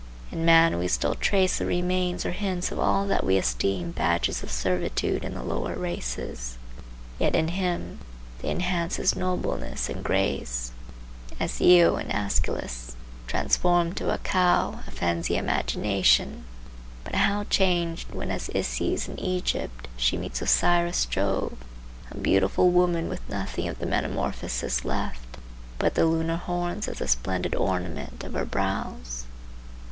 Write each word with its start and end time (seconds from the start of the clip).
In 0.31 0.43
man 0.43 0.79
we 0.79 0.87
still 0.87 1.13
trace 1.13 1.59
the 1.59 1.65
remains 1.67 2.25
or 2.25 2.31
hints 2.31 2.71
of 2.71 2.79
all 2.79 3.05
that 3.05 3.23
we 3.23 3.37
esteem 3.37 3.91
badges 3.91 4.41
of 4.41 4.49
servitude 4.49 5.23
in 5.23 5.35
the 5.35 5.43
lower 5.43 5.75
races; 5.75 6.57
yet 7.19 7.35
in 7.35 7.49
him 7.49 7.99
they 8.39 8.49
enhance 8.49 8.95
his 8.95 9.15
nobleness 9.15 9.89
and 9.89 10.03
grace; 10.03 10.71
as 11.39 11.61
Io, 11.61 11.97
in 11.97 12.07
Æschylus, 12.07 12.95
transformed 13.27 13.95
to 13.97 14.11
a 14.11 14.17
cow, 14.17 14.79
offends 14.87 15.27
the 15.27 15.37
imagination; 15.37 16.45
but 17.03 17.13
how 17.13 17.43
changed 17.43 18.11
when 18.11 18.31
as 18.31 18.49
Isis 18.55 19.07
in 19.07 19.19
Egypt 19.19 19.87
she 19.97 20.17
meets 20.17 20.41
Osiris 20.41 21.05
Jove, 21.05 21.57
a 22.09 22.17
beautiful 22.17 22.71
woman 22.71 23.07
with 23.07 23.21
nothing 23.29 23.67
of 23.67 23.77
the 23.77 23.85
metamorphosis 23.85 24.83
left 24.83 25.37
but 25.77 25.93
the 25.93 26.07
lunar 26.07 26.37
horns 26.37 26.87
as 26.87 26.97
the 26.97 27.07
splendid 27.07 27.53
ornament 27.53 28.23
of 28.23 28.33
her 28.33 28.45
brows! 28.45 29.25